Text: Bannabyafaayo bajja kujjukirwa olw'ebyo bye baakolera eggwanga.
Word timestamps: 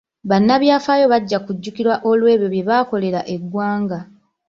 Bannabyafaayo 0.29 1.05
bajja 1.13 1.37
kujjukirwa 1.45 1.95
olw'ebyo 2.09 2.47
bye 2.53 2.65
baakolera 2.69 3.21
eggwanga. 3.33 3.99